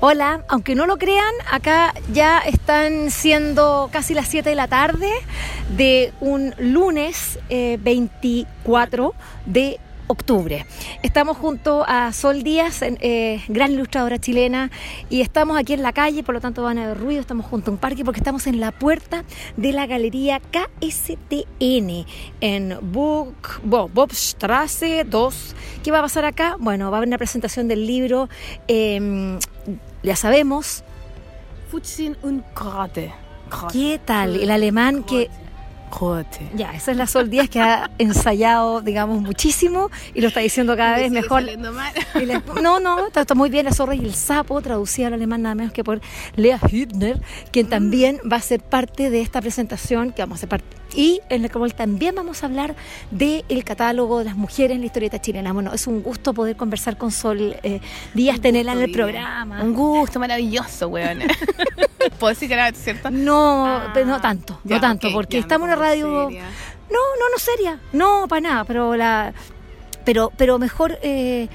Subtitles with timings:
[0.00, 5.10] Hola, aunque no lo crean, acá ya están siendo casi las 7 de la tarde
[5.76, 9.12] de un lunes 24 eh,
[9.46, 10.66] de octubre.
[11.02, 14.70] Estamos junto a Sol Díaz, eh, gran ilustradora chilena,
[15.10, 17.72] y estamos aquí en la calle, por lo tanto van a haber ruido, estamos junto
[17.72, 19.24] a un parque porque estamos en la puerta
[19.56, 22.06] de la galería KSTN
[22.40, 25.56] en Book, Bobstrasse 2.
[25.82, 26.56] ¿Qué va a pasar acá?
[26.58, 28.28] Bueno, va a haber una presentación del libro
[28.68, 29.38] em,
[30.02, 30.84] ya sabemos.
[32.22, 33.12] und Grade.
[33.72, 34.36] ¿Qué tal?
[34.36, 35.30] El alemán que
[36.54, 40.76] ya, esa es la Sol Díaz que ha ensayado, digamos, muchísimo y lo está diciendo
[40.76, 41.42] cada vez mejor.
[42.62, 45.72] no, no, está, muy bien la zorra y el sapo, traducida al alemán nada menos
[45.72, 46.00] que por
[46.36, 47.70] Lea Hübner, quien mm.
[47.70, 50.77] también va a ser parte de esta presentación que vamos a hacer parte.
[50.94, 52.74] Y en la cual también vamos a hablar
[53.10, 55.52] del catálogo de las mujeres en la historieta chilena.
[55.52, 57.80] Bueno, es un gusto poder conversar con Sol eh,
[58.14, 59.62] Díaz, tenerla en el programa.
[59.62, 61.20] Un gusto maravilloso, weón.
[62.18, 63.10] ¿Puedo decir que era cierto?
[63.10, 66.30] No, pero no tanto, no tanto, porque estamos en una radio.
[66.30, 67.78] No, no, no seria.
[67.92, 69.32] No, para nada, pero la.
[70.04, 70.98] Pero, pero mejor.
[71.02, 71.48] Eh,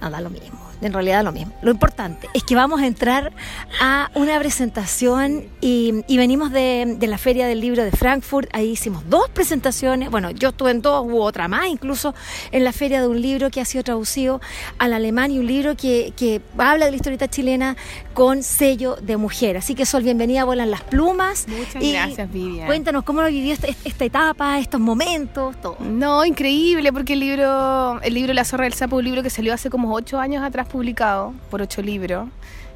[0.00, 1.52] nada, lo mismo en realidad lo mismo.
[1.62, 3.32] Lo importante es que vamos a entrar
[3.80, 8.48] a una presentación y, venimos de, la Feria del Libro de Frankfurt.
[8.52, 10.10] Ahí hicimos dos presentaciones.
[10.10, 12.14] Bueno, yo estuve en dos, hubo otra más, incluso
[12.52, 14.40] en la Feria de un libro que ha sido traducido
[14.78, 17.76] al alemán y un libro que, que habla de la historieta chilena
[18.14, 19.56] con sello de mujer.
[19.56, 21.46] Así que Sol, bienvenida a Volan las Plumas.
[21.48, 22.66] Muchas gracias, Vivian.
[22.66, 25.76] Cuéntanos cómo lo vivió esta, esta, etapa, estos momentos, todo.
[25.80, 29.54] No, increíble, porque el libro, el libro La Zorra del Sapo, un libro que salió
[29.54, 32.28] hace como ocho años atrás publicado por ocho libros.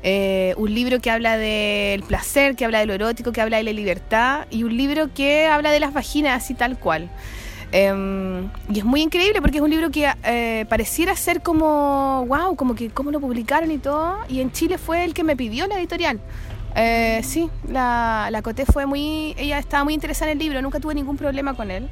[0.05, 3.63] Eh, un libro que habla del placer, que habla de lo erótico, que habla de
[3.63, 7.09] la libertad y un libro que habla de las vaginas así tal cual.
[7.71, 12.57] Em, y es muy increíble porque es un libro que eh, pareciera ser como, wow,
[12.57, 14.19] como que cómo lo publicaron y todo.
[14.29, 16.21] Y en Chile fue el que me pidió la editorial.
[16.75, 20.81] Eh, sí, la, la Coté fue muy, ella estaba muy interesada en el libro, nunca
[20.81, 21.89] tuve ningún problema con él.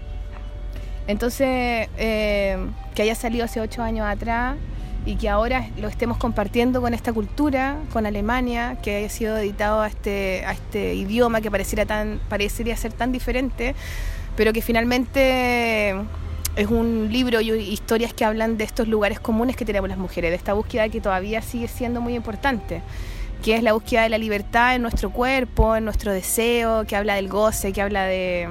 [1.06, 4.56] Entonces, que haya salido hace ocho años atrás
[5.06, 9.80] y que ahora lo estemos compartiendo con esta cultura, con Alemania, que haya sido editado
[9.80, 13.74] a este, a este idioma que pareciera, tan, parecería ser tan diferente,
[14.36, 15.94] pero que finalmente
[16.56, 20.30] es un libro y historias que hablan de estos lugares comunes que tenemos las mujeres,
[20.30, 22.82] de esta búsqueda que todavía sigue siendo muy importante
[23.42, 27.14] que es la búsqueda de la libertad en nuestro cuerpo, en nuestro deseo, que habla
[27.14, 28.50] del goce, que habla de,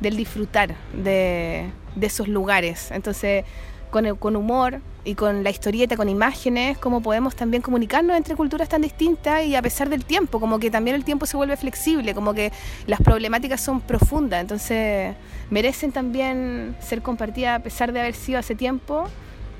[0.00, 2.90] del disfrutar de, de esos lugares.
[2.90, 3.44] Entonces,
[3.90, 8.68] con, con humor, y con la historieta, con imágenes, cómo podemos también comunicarnos entre culturas
[8.68, 12.12] tan distintas y a pesar del tiempo, como que también el tiempo se vuelve flexible,
[12.12, 12.52] como que
[12.88, 15.14] las problemáticas son profundas, entonces
[15.48, 19.04] merecen también ser compartidas a pesar de haber sido hace tiempo,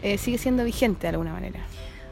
[0.03, 1.61] eh, sigue siendo vigente de alguna manera.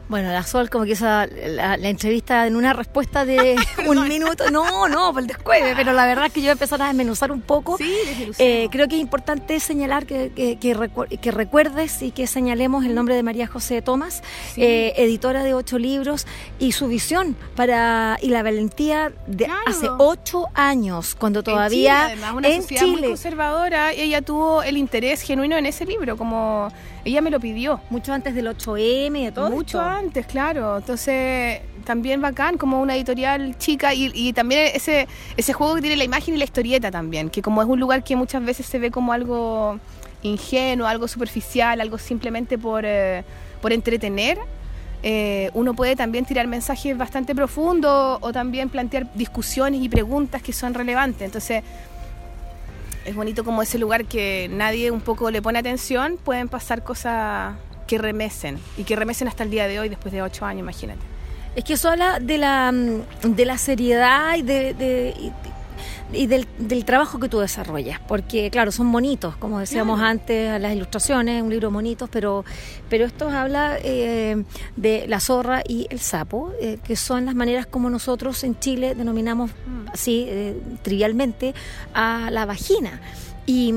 [0.07, 3.55] Bueno, la Sol como que hizo la, entrevista en una respuesta de
[3.87, 4.51] un minuto.
[4.51, 7.41] No, no, por el descueve, pero la verdad es que yo empezar a desmenuzar un
[7.41, 7.77] poco.
[7.77, 7.93] Sí,
[8.37, 13.23] eh, creo que es importante señalar que, que, recuerdes y que señalemos el nombre de
[13.23, 14.21] María José Tomás,
[14.57, 16.27] eh, editora de ocho libros,
[16.59, 22.21] y su visión para y la valentía de hace ocho años, cuando todavía en Chile,
[22.21, 26.71] además, una sociedad muy conservadora, ella tuvo el interés genuino en ese libro, como
[27.05, 27.79] ella me lo pidió.
[27.91, 29.51] Mucho antes del 8M y de todo.
[29.51, 29.79] Mucho
[30.27, 30.77] claro.
[30.77, 35.07] Entonces, también bacán, como una editorial chica y, también ese,
[35.37, 38.03] ese juego que tiene la imagen y la historieta también, que como es un lugar
[38.03, 39.79] que muchas veces se ve como algo
[40.21, 43.23] ingenuo, algo superficial, algo simplemente por, eh,
[43.61, 44.39] por entretener,
[45.03, 50.51] eh, uno puede también tirar mensajes bastante profundos o también plantear discusiones y preguntas que
[50.51, 51.21] son relevantes.
[51.21, 51.63] Entonces,
[53.05, 57.53] es bonito como ese lugar que nadie un poco le pone atención, pueden pasar cosas
[57.87, 61.01] que remesen y que remesen hasta el día de hoy, después de ocho años, imagínate.
[61.55, 62.71] Es que eso habla de la,
[63.23, 65.31] de la seriedad y de,
[66.11, 71.41] y del, trabajo que tú desarrollas, porque claro, son bonitos, como decíamos antes, las ilustraciones,
[71.41, 72.45] un libro bonito, pero,
[72.89, 74.43] pero esto habla eh,
[74.75, 78.95] de la zorra y el sapo, eh, que son las maneras como nosotros en Chile
[78.95, 79.89] denominamos mm.
[79.93, 81.53] así, eh, trivialmente,
[81.93, 83.01] a la vagina.
[83.45, 83.73] Y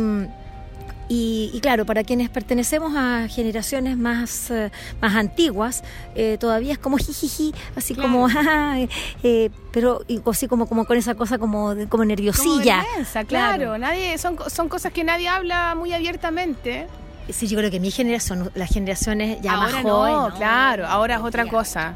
[1.10, 4.70] Y, claro, para quienes pertenecemos a generaciones más, eh,
[5.00, 5.82] más antiguas,
[6.14, 8.28] eh, todavía es como jijiji, así como,
[9.22, 12.84] eh, pero así como, como con esa cosa como, como nerviosilla.
[13.12, 16.86] Como claro, nadie, son, son cosas que nadie habla muy abiertamente.
[17.30, 20.34] Sí, yo creo que mi generación, las generaciones ya más jóvenes.
[20.36, 21.94] claro, ahora es otra cosa.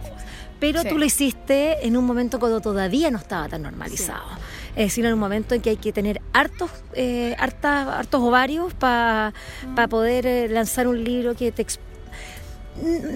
[0.59, 4.23] Pero tú lo hiciste en un momento cuando todavía no estaba tan normalizado.
[4.77, 9.33] Es decir, en un momento en que hay que tener hartos, eh, hartos ovarios para
[9.91, 11.65] poder eh, lanzar un libro que te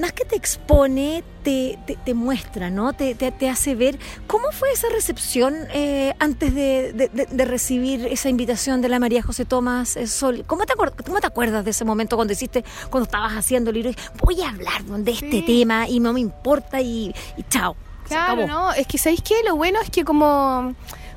[0.00, 2.93] más que te expone, te, te, muestra, ¿no?
[2.93, 3.99] Te, te, hace ver.
[4.26, 7.11] ¿Cómo fue esa recepción eh, antes de,
[7.47, 10.44] recibir esa invitación de la María José Tomás eh, Sol?
[10.47, 13.93] ¿Cómo te, ¿Cómo te acuerdas de ese momento cuando hiciste, cuando estabas haciendo el libro?
[14.23, 17.76] Voy a hablar de este tema y no me importa y, y chao.
[18.06, 19.35] Claro, no, es que ¿sabéis qué?
[19.44, 20.75] Lo bueno es que como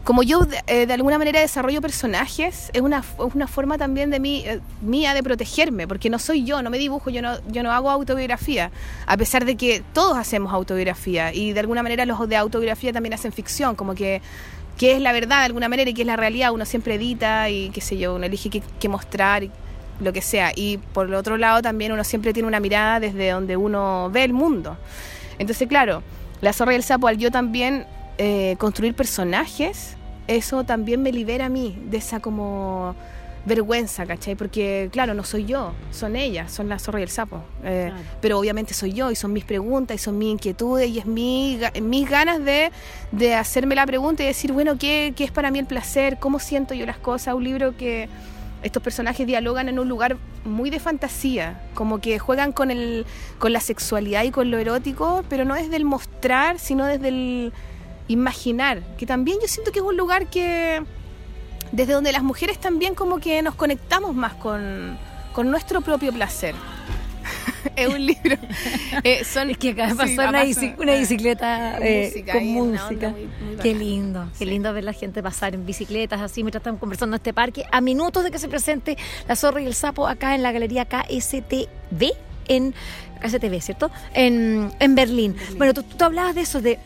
[0.10, 4.42] como yo eh, de alguna manera desarrollo personajes, es una, una forma también de mí,
[4.44, 7.72] eh, mía de protegerme, porque no soy yo, no me dibujo, yo no, yo no
[7.72, 8.72] hago autobiografía,
[9.06, 13.14] a pesar de que todos hacemos autobiografía y de alguna manera los de autobiografía también
[13.14, 14.24] hacen ficción, como que
[14.80, 17.52] qué es la verdad de alguna manera y qué es la realidad, uno siempre edita
[17.52, 19.44] y qué sé yo, uno elige qué, mostrar,
[20.00, 23.30] lo que sea, y por el otro lado también uno siempre tiene una mirada desde
[23.30, 24.76] donde uno ve el mundo.
[25.38, 26.02] Entonces, claro,
[26.42, 27.86] la zorra y el sapo, al yo también
[28.18, 29.98] eh, construir personajes,
[30.30, 32.96] eso también me libera a mí de esa como
[33.46, 34.36] vergüenza, ¿cachai?
[34.36, 37.42] Porque, claro, no soy yo, son ellas, son la zorra y el sapo.
[37.64, 37.92] Eh,
[38.22, 41.60] pero obviamente soy yo y son mis preguntas y son mis inquietudes y es mi,
[41.82, 42.72] mis ganas de,
[43.12, 46.20] de, hacerme la pregunta y decir, bueno, ¿qué, ¿qué, es para mí el placer?
[46.20, 47.34] ¿Cómo siento yo las cosas?
[47.34, 48.08] Un libro que
[48.62, 53.08] estos personajes dialogan en un lugar muy de fantasía, como que juegan con, el,
[53.40, 57.54] con la sexualidad y con lo erótico, pero no desde el mostrar, sino desde el
[58.10, 60.84] imaginar, que también yo siento que es un lugar que
[61.72, 64.98] desde donde las mujeres también como que nos conectamos más con,
[65.34, 66.56] con nuestro propio placer.
[67.76, 68.38] es un libro.
[69.04, 73.14] Eh, son, es que acá pasó una, bicicleta eh, con música.
[73.62, 77.20] qué lindo, qué lindo ver la gente pasar en bicicletas así mientras estamos conversando en
[77.20, 78.98] este parque, a minutos de que se presente
[79.28, 82.12] La Zorra y el Sapo acá en la galería KSTV
[82.50, 82.74] en
[83.22, 83.92] KSTV, ¿cierto?
[84.14, 85.38] En, en Berlín.
[85.58, 86.80] Bueno, tú, tú hablabas de eso, de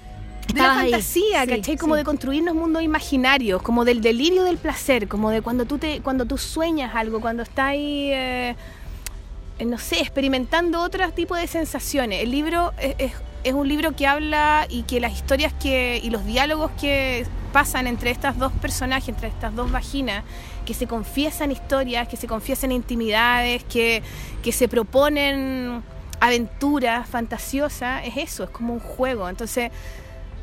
[0.48, 1.78] de la fantasía, ¿cachai?
[1.78, 6.02] Como de construirnos mundos imaginarios, como del delirio del placer, como de cuando tú te,
[6.02, 8.56] cuando tú sueñas algo, cuando estás ahí, eh,
[9.66, 12.22] no sé, experimentando otro tipo de sensaciones.
[12.24, 13.14] El libro es,
[13.44, 17.88] es, un libro que habla y que las historias que y los diálogos que pasan
[17.88, 20.24] entre estas dos personajes, entre estas dos vaginas,
[20.66, 24.02] que se confiesan historias, que se confiesan intimidades, que,
[24.42, 25.84] que se proponen
[26.20, 29.28] aventuras fantasiosas, es eso, es como un juego.
[29.28, 29.72] Entonces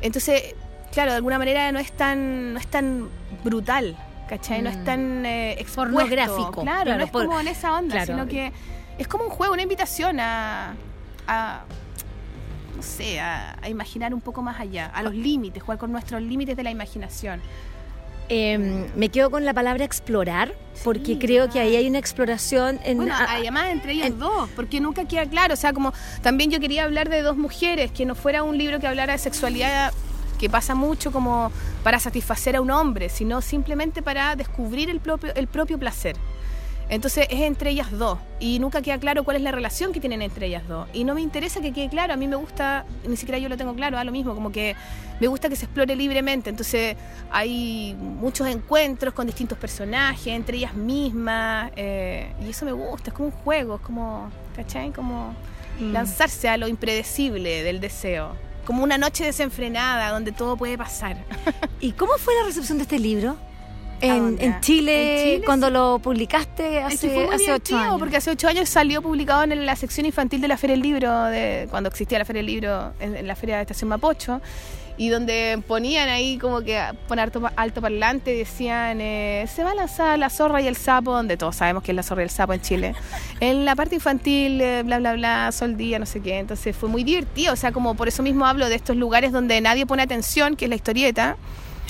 [0.01, 0.55] entonces,
[0.91, 3.09] claro, de alguna manera no es tan, no es tan
[3.43, 4.61] brutal, ¿cachai?
[4.61, 4.83] No es mm.
[4.83, 6.61] tan eh, Pornográfico.
[6.61, 8.51] Claro, no es como en esa onda, sino que
[8.97, 10.75] es como un juego, una invitación a,
[11.27, 11.61] a
[12.75, 16.57] no sé, a, imaginar un poco más allá, a los límites, jugar con nuestros límites
[16.57, 17.41] de la imaginación.
[18.29, 20.53] Em, me quedo con la palabra explorar,
[20.83, 22.79] porque creo que ahí hay una exploración.
[22.83, 25.53] En, bueno, además entre ellos dos, porque nunca queda claro.
[25.53, 28.79] O sea, como también yo quería hablar de dos mujeres, que no fuera un libro
[28.79, 29.93] que hablara de sexualidad
[30.39, 31.51] que pasa mucho como
[31.83, 36.15] para satisfacer a un hombre, sino simplemente para descubrir el propio, el propio placer.
[36.91, 40.21] Entonces es entre ellas dos y nunca queda claro cuál es la relación que tienen
[40.21, 40.89] entre ellas dos.
[40.91, 43.55] Y no me interesa que quede claro, a mí me gusta, ni siquiera yo lo
[43.55, 44.75] tengo claro, a lo mismo, como que
[45.21, 46.49] me gusta que se explore libremente.
[46.49, 46.97] Entonces
[47.31, 53.13] hay muchos encuentros con distintos personajes, entre ellas mismas, eh, y eso me gusta, es
[53.13, 54.91] como un juego, es como, ¿cachai?
[54.91, 55.33] Como
[55.79, 55.93] mm.
[55.93, 58.35] lanzarse a lo impredecible del deseo.
[58.65, 61.15] Como una noche desenfrenada donde todo puede pasar.
[61.79, 63.37] ¿Y cómo fue la recepción de este libro?
[64.01, 67.99] En, Chile, cuando lo publicaste hace, hace ocho años.
[67.99, 71.23] Porque hace ocho años salió publicado en la sección infantil de la Feria del Libro,
[71.25, 74.41] de, cuando existía la Feria del Libro en, la Feria de Estación Mapocho,
[74.97, 79.75] y donde ponían ahí como que poner alto, alto parlante, decían, eh, se va a
[79.75, 82.29] lanzar La Zorra y el Sapo, donde todos sabemos que es La Zorra y el
[82.29, 82.95] Sapo en Chile,
[83.39, 86.39] en la parte infantil, eh, bla, bla, bla, Sol Día, no sé qué.
[86.39, 89.61] Entonces fue muy divertido, o sea, como por eso mismo hablo de estos lugares donde
[89.61, 91.37] nadie pone atención, que es la historieta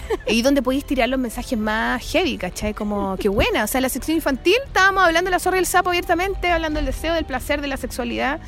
[0.28, 2.74] y donde podéis tirar los mensajes más heavy, ¿cachai?
[2.74, 3.64] Como, qué buena.
[3.64, 6.52] O sea, en la sección infantil estábamos hablando de la zorra y el sapo abiertamente,
[6.52, 8.40] hablando del deseo, del placer, de la sexualidad.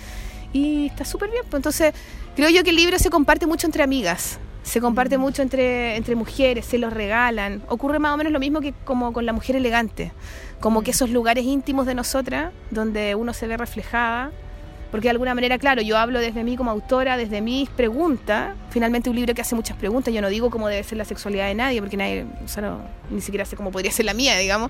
[0.52, 1.44] Y está súper bien.
[1.50, 1.94] Pues entonces,
[2.36, 4.40] creo yo que el libro se comparte mucho entre amigas.
[4.64, 7.64] Se comparte mucho entre, entre mujeres, se los regalan.
[7.68, 10.14] Ocurre más o menos lo mismo que como con la mujer elegante.
[10.62, 14.32] Como que esos lugares íntimos de nosotras, donde uno se ve reflejada,
[14.94, 19.10] porque de alguna manera, claro, yo hablo desde mí como autora, desde mis preguntas, finalmente
[19.10, 21.56] un libro que hace muchas preguntas, yo no digo cómo debe ser la sexualidad de
[21.56, 22.28] nadie, porque nadie,
[23.10, 24.70] ni siquiera sé cómo podría ser la mía, digamos.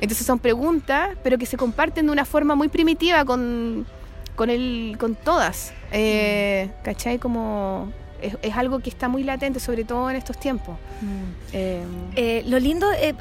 [0.00, 3.86] Entonces son preguntas, pero que se comparten de una forma muy primitiva con,
[4.34, 7.20] con, el, con todas, eh, ¿cachai?
[7.20, 10.76] Como es, algo que está muy latente, sobre todo en estos tiempos.
[11.00, 11.52] Mm.
[11.52, 11.84] Eh,
[12.16, 13.14] eh, lo lindo, eh,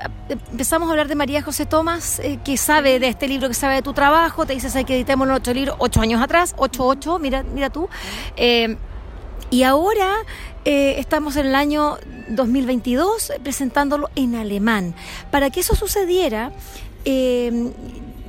[0.51, 3.81] empezamos a hablar de María José Tomás, que sabe de este libro, que sabe de
[3.81, 7.43] tu trabajo, te dices hay que editemos ocho libros, ocho años atrás, ocho, ocho, mira,
[7.43, 7.87] mira tú.
[9.51, 10.15] y ahora
[10.65, 11.97] estamos en el año
[12.29, 14.93] 2022 presentándolo en alemán.
[15.31, 16.51] Para que eso sucediera,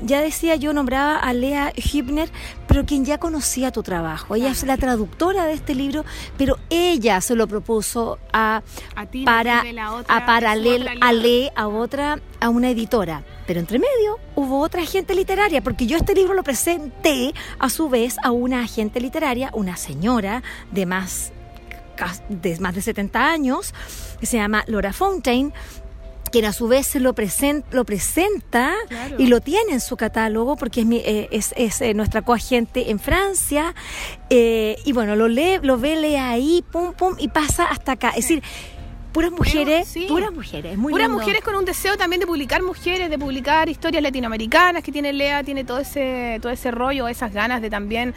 [0.03, 2.31] ya decía yo, nombraba a Lea Hübner,
[2.67, 4.35] pero quien ya conocía tu trabajo.
[4.35, 6.05] Ella es la traductora de este libro,
[6.37, 8.63] pero ella se lo propuso a,
[9.25, 9.65] para
[10.09, 13.23] a paralel a Lea, a otra, a una editora.
[13.47, 17.89] Pero entre medio hubo otra agente literaria, porque yo este libro lo presenté a su
[17.89, 21.33] vez a una agente literaria, una señora de más
[22.29, 23.75] de más de 70 años,
[24.19, 25.53] que se llama Laura Fontaine,
[26.31, 28.75] quien a su vez lo, presenta, lo presenta
[29.19, 32.99] y lo tiene en su catálogo porque es, eh, es, es eh, nuestra coagente en
[32.99, 33.75] Francia
[34.31, 38.11] eh, y bueno, lo lee, lo ve, lee ahí, pum, pum, y pasa hasta acá.
[38.11, 38.43] Es decir,
[39.13, 43.19] puras mujeres, puras mujeres, muy puras mujeres con un deseo también de publicar mujeres, de
[43.19, 47.71] publicar historias latinoamericanas que tiene Lea, tiene todo ese, todo ese rollo, esas ganas de
[47.71, 48.15] también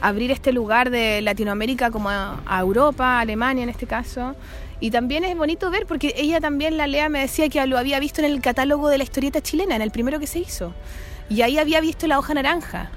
[0.00, 4.36] abrir este lugar de Latinoamérica como a, a Europa, Alemania en este caso.
[4.80, 7.98] Y también es bonito ver, porque ella también, la Lea, me decía que lo había
[7.98, 10.74] visto en el catálogo de la historieta chilena, en el primero que se hizo.
[11.28, 12.90] Y ahí había visto la hoja naranja.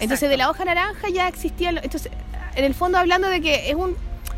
[0.00, 1.70] Entonces, de la hoja naranja ya existía.
[1.70, 2.12] Entonces,
[2.54, 3.96] en el fondo, hablando de que es un,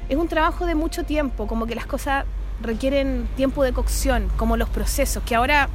[0.09, 2.25] es un trabajo de mucho tiempo, como que las cosas
[2.63, 5.69] requieren tiempo de cocción, como los procesos, que ahora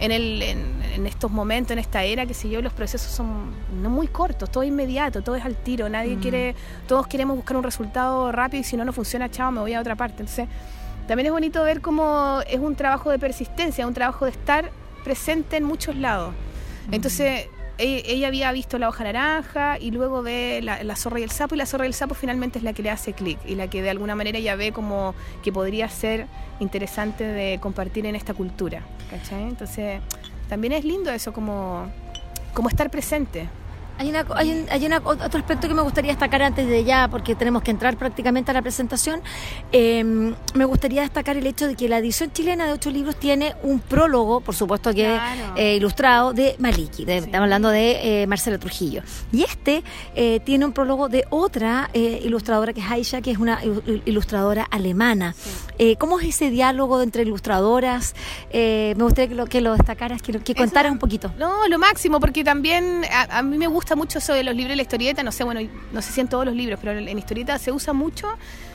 [0.00, 3.50] en, el, en, estos momentos, en esta era, que sé yo, los procesos son
[3.82, 6.20] no muy cortos, todo inmediato, todo es al tiro, nadie mm.
[6.20, 6.54] quiere,
[6.86, 9.80] todos queremos buscar un resultado rápido y si no, no funciona, chao, me voy a
[9.80, 10.22] otra parte.
[10.22, 10.48] Entonces,
[11.06, 14.70] también es bonito ver cómo es un trabajo de persistencia, un trabajo de estar
[15.04, 16.32] presente en muchos lados.
[16.88, 16.94] Mm.
[16.94, 21.54] Entonces, ella había visto la hoja naranja y luego ve la, zorra y el sapo
[21.54, 23.68] y la zorra y el sapo finalmente es la que le hace clic y la
[23.68, 26.26] que de alguna manera ella ve como que podría ser
[26.60, 28.82] interesante de compartir en esta cultura.
[29.10, 29.42] ¿cachai?
[29.42, 30.00] Entonces
[30.48, 31.90] también es lindo eso como,
[32.54, 33.48] como estar presente.
[33.98, 37.62] Hay, una, hay, hay otro aspecto que me gustaría destacar antes de ya, porque tenemos
[37.62, 39.22] que entrar prácticamente a la presentación.
[39.72, 43.54] Em, me gustaría destacar el hecho de que la edición chilena de ocho libros tiene
[43.62, 45.18] un prólogo, por supuesto que
[45.56, 47.04] eh, ilustrado, de Maliki.
[47.08, 49.02] Estamos hablando de eh, Marcela Trujillo.
[49.32, 49.82] Y este
[50.14, 53.60] eh, tiene un prólogo de otra ilustradora que es Aisha, que es una
[54.04, 55.34] ilustradora alemana.
[55.98, 58.14] ¿Cómo es ese diálogo entre ilustradoras?
[58.52, 61.32] me gustaría que lo, que lo destacaras, que, que contaras un poquito.
[61.38, 64.76] No, lo máximo, porque también a mí me gusta gusta mucho de los libros de
[64.76, 65.60] la historieta, no sé, bueno,
[65.92, 68.26] no sé si en todos los libros, pero en historieta se usa mucho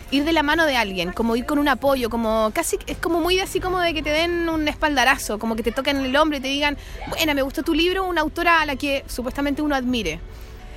[0.10, 3.20] ir de la mano de alguien, como ir con un apoyo, como casi es como
[3.20, 6.38] muy así como de que te den un espaldarazo, como que te toquen el hombro
[6.38, 6.78] y te digan,
[7.10, 10.22] bueno, me gustó tu libro, una autora a la que supuestamente uno admire.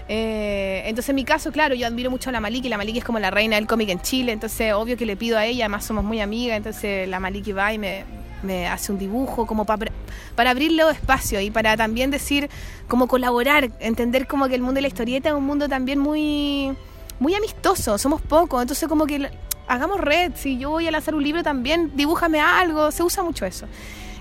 [0.09, 3.05] Eh, entonces en mi caso, claro, yo admiro mucho a la Maliki, la Maliki es
[3.05, 5.85] como la reina del cómic en Chile, entonces obvio que le pido a ella, además
[5.85, 8.05] somos muy amigas, entonces la Maliki va y me,
[8.45, 9.91] me hace un dibujo, como para,
[10.35, 12.49] para abrirle espacio y para también decir,
[12.89, 16.77] como colaborar, entender como que el mundo de la historieta es un mundo también muy,
[17.19, 19.31] muy amistoso, somos pocos, entonces como que
[19.67, 23.47] hagamos red, si yo voy a lanzar un libro también, dibújame algo, se usa mucho
[23.47, 23.67] eso.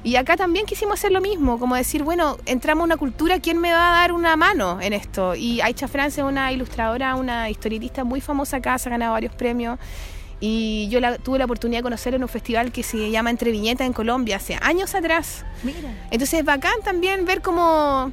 [0.05, 3.57] Y acá también quisimos hacer lo mismo, como decir, bueno, entramos a una cultura, ¿quién
[3.57, 5.33] me va a dar una mano en esto?
[5.33, 9.33] Y Aicha France es una ilustradora, una historietista muy famosa acá, se ha ganado varios
[9.33, 9.79] premios.
[10.45, 13.49] Y yo la, tuve la oportunidad de conocer en un festival que se llama Entre
[13.49, 15.45] Viñetas en Colombia hace años atrás.
[15.63, 15.89] Mira.
[16.11, 18.11] Entonces es bacán también ver cómo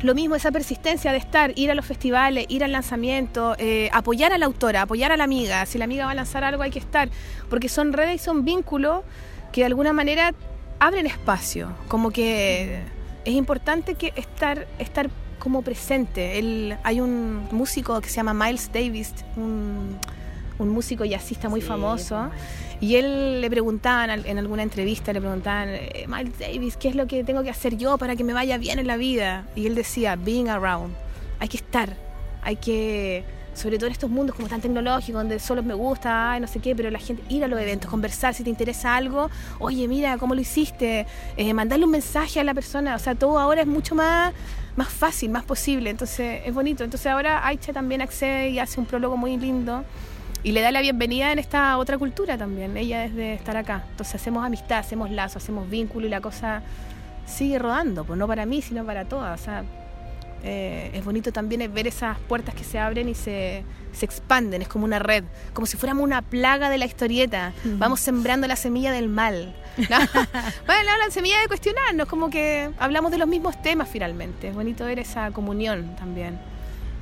[0.00, 4.32] lo mismo, esa persistencia de estar, ir a los festivales, ir al lanzamiento, eh, apoyar
[4.32, 5.66] a la autora, apoyar a la amiga.
[5.66, 7.10] Si la amiga va a lanzar algo hay que estar,
[7.50, 9.02] porque son redes y son vínculos
[9.52, 10.32] que de alguna manera
[10.78, 12.80] abren espacio, como que
[13.26, 16.38] es importante que estar, estar como presente.
[16.38, 19.98] El, hay un músico que se llama Miles Davis, un
[20.62, 22.30] un músico jazzista muy famoso,
[22.80, 27.06] y él le preguntaban en alguna entrevista, le preguntaban, eh, Miles Davis, ¿qué es lo
[27.06, 29.46] que tengo que hacer yo para que me vaya bien en la vida?
[29.54, 30.92] Y él decía, being around,
[31.38, 31.96] hay que estar,
[32.42, 36.48] hay que, sobre todo en estos mundos como tan tecnológicos, donde solo me gusta, no
[36.48, 39.86] sé qué, pero la gente, ir a los eventos, conversar, si te interesa algo, oye,
[39.86, 41.06] mira, ¿cómo lo hiciste?
[41.36, 44.34] Eh, mandarle un mensaje a la persona, o sea, todo ahora es mucho más
[44.74, 46.82] más fácil, más posible, entonces es bonito.
[46.82, 49.84] Entonces ahora Aicha también accede y hace un prólogo muy lindo
[50.44, 53.84] y le da la bienvenida en esta otra cultura también, ella desde estar acá.
[53.90, 56.62] Entonces hacemos amistad, hacemos lazo, hacemos vínculo y la cosa
[57.26, 59.40] sigue rodando, pues no para mí, sino para todas.
[59.40, 59.64] O sea,
[60.44, 64.66] Eh, es bonito también ver esas puertas que se abren y se, se expanden, es
[64.66, 65.22] como una red,
[65.52, 67.52] como si fuéramos una plaga de la historieta.
[67.78, 69.54] Vamos sembrando la semilla del mal.
[69.76, 74.48] bueno, la semilla de cuestionarnos, como que hablamos de los mismos temas finalmente.
[74.48, 76.40] Es bonito ver esa comunión también.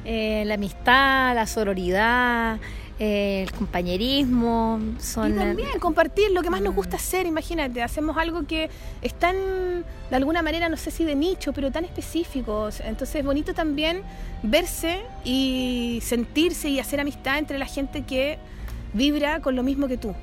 [0.05, 2.59] Eh, la amistad, la sororidad,
[3.03, 4.79] eh, el compañerismo.
[4.99, 8.69] Son, y también compartir lo que más nos gusta hacer, imagínate, hacemos algo que
[9.01, 12.69] es tan, de alguna manera, no sé si de nicho, pero tan específico.
[12.85, 14.03] Entonces es bonito también
[14.43, 18.39] verse y sentirse y hacer amistad entre la gente que
[18.93, 20.15] vibra con lo mismo que tú,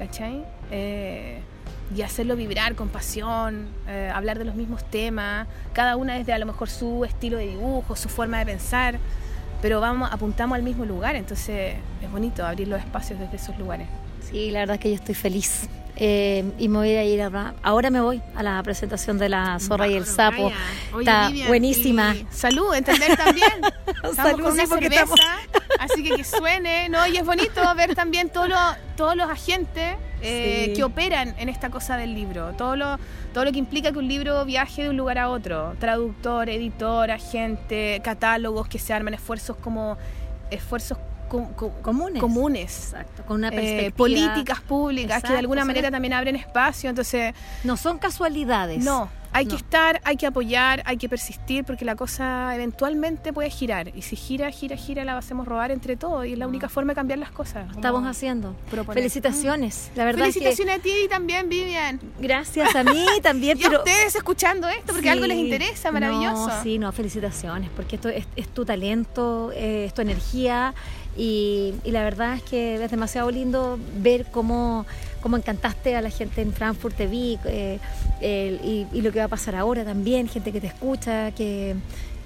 [0.00, 0.44] ¿cachai?
[0.72, 1.38] Eh,
[1.94, 6.38] y hacerlo vibrar con pasión, eh, hablar de los mismos temas, cada una desde a
[6.38, 8.98] lo mejor su estilo de dibujo, su forma de pensar
[9.64, 13.88] pero vamos, apuntamos al mismo lugar, entonces es bonito abrir los espacios desde esos lugares.
[14.30, 15.70] Sí, la verdad es que yo estoy feliz.
[15.96, 19.58] Eh, y me voy a ir ahora, ahora me voy a la presentación de la
[19.60, 20.52] zorra y el sapo.
[20.98, 22.14] Está buenísima.
[22.30, 23.52] Salud, entender también.
[24.04, 25.14] Estamos con una cerveza,
[25.78, 27.06] así que que suene, ¿no?
[27.06, 28.50] Y es bonito ver también todos
[28.96, 32.52] todos los agentes eh, que operan en esta cosa del libro.
[32.56, 32.98] Todo lo,
[33.32, 35.74] todo lo que implica que un libro viaje de un lugar a otro.
[35.78, 39.98] Traductor, editor, agente, catálogos que se arman, esfuerzos como
[40.50, 40.98] esfuerzos
[41.82, 42.20] comunes.
[42.20, 42.92] comunes.
[42.92, 43.96] Exacto, con una eh, perspectiva.
[43.96, 46.90] políticas públicas que de alguna manera también abren espacio.
[46.90, 47.34] Entonces.
[47.64, 48.82] No son casualidades.
[48.82, 53.50] No, hay que estar, hay que apoyar, hay que persistir porque la cosa eventualmente puede
[53.50, 53.90] girar.
[53.94, 56.24] Y si gira, gira, gira, la hacemos robar entre todos.
[56.24, 57.68] Y es la única forma de cambiar las cosas.
[57.74, 58.54] Estamos haciendo.
[58.92, 59.90] Felicitaciones.
[59.96, 61.98] La verdad Felicitaciones a ti también, Vivian.
[62.20, 63.58] Gracias a mí también.
[63.58, 66.50] y a ustedes escuchando esto porque algo les interesa, maravilloso.
[66.62, 67.70] sí, no, felicitaciones.
[67.74, 70.74] Porque esto es, tu talento, eh, es tu energía.
[71.16, 74.84] Y, y la verdad es que es demasiado lindo ver cómo
[75.24, 77.78] cómo encantaste a la gente en Frankfurt, te vi, eh,
[78.92, 81.74] y, lo que va a pasar ahora también, gente que te escucha, que,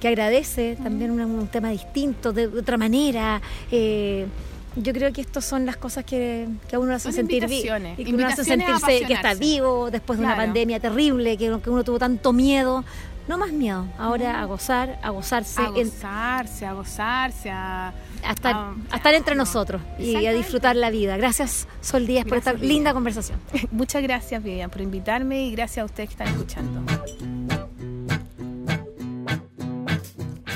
[0.04, 3.40] agradece también un, tema distinto, de, otra manera.
[3.70, 4.26] Eh,
[4.74, 7.76] yo creo que estas son las cosas que, a uno lo hacen sentir vivo.
[7.96, 11.70] Y que uno hace sentirse que está vivo después de una pandemia terrible, que, que
[11.70, 12.84] uno tuvo tanto miedo
[13.28, 15.60] no más miedo, ahora a gozar, a gozarse.
[15.60, 17.92] A gozarse, a gozarse, a...
[18.24, 21.16] estar, entre nosotros y a disfrutar la vida.
[21.16, 23.38] Gracias, Sol Díaz, por esta linda conversación.
[23.70, 26.82] Muchas gracias, Vivian, por invitarme y gracias a ustedes que están escuchando.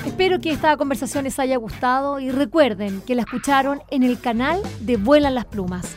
[0.06, 4.60] Espero que esta conversación les haya gustado y recuerden que la escucharon en el canal
[4.80, 5.96] de Vuelan las Plumas.